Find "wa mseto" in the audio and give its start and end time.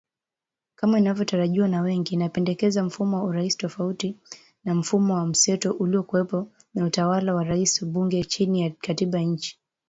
5.13-5.71